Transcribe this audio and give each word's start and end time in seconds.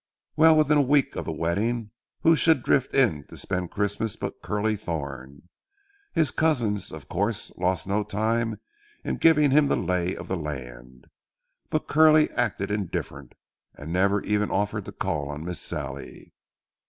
"Well, 0.35 0.55
within 0.55 0.79
a 0.79 0.81
week 0.81 1.15
of 1.15 1.25
the 1.25 1.31
wedding, 1.31 1.91
who 2.21 2.35
should 2.35 2.63
drift 2.63 2.95
in 2.95 3.23
to 3.27 3.37
spend 3.37 3.69
Christmas 3.69 4.15
but 4.15 4.41
Curly 4.41 4.75
Thorn. 4.75 5.47
His 6.11 6.31
cousins, 6.31 6.91
of 6.91 7.07
course, 7.07 7.51
lost 7.55 7.85
no 7.85 8.03
time 8.03 8.59
in 9.03 9.17
giving 9.17 9.51
him 9.51 9.67
the 9.67 9.75
lay 9.77 10.15
of 10.15 10.27
the 10.27 10.35
land. 10.37 11.05
But 11.69 11.87
Curly 11.87 12.31
acted 12.31 12.71
indifferent, 12.71 13.33
and 13.75 13.93
never 13.93 14.23
even 14.23 14.49
offered 14.49 14.85
to 14.85 14.91
call 14.91 15.29
on 15.29 15.45
Miss 15.45 15.61
Sallie. 15.61 16.33